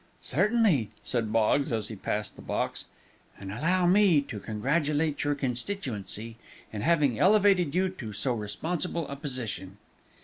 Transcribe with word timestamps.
"Certainly," 0.23 0.89
said 1.03 1.31
Boggs, 1.31 1.71
as 1.71 1.89
he 1.89 1.95
passed 1.95 2.35
the 2.35 2.41
box, 2.41 2.85
"and 3.39 3.51
allow 3.51 3.85
me 3.85 4.19
to 4.21 4.39
congratulate 4.39 5.23
your 5.23 5.35
constituency 5.35 6.37
in 6.73 6.81
having 6.81 7.19
elevated 7.19 7.75
you 7.75 7.87
to 7.87 8.11
so 8.11 8.33
responsible 8.33 9.07
a 9.09 9.15
position." 9.15 9.77